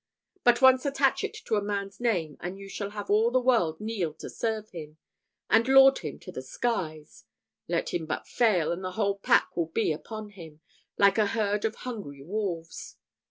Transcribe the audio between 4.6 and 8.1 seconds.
him, and laud him to the skies let him